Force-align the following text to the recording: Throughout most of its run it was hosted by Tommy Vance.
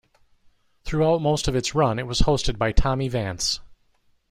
Throughout 0.83 1.21
most 1.21 1.47
of 1.47 1.55
its 1.55 1.75
run 1.75 1.99
it 1.99 2.07
was 2.07 2.21
hosted 2.23 2.57
by 2.57 2.71
Tommy 2.71 3.07
Vance. 3.07 3.59